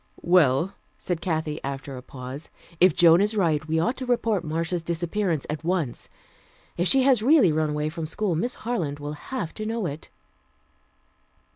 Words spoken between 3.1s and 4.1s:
is right, we ought to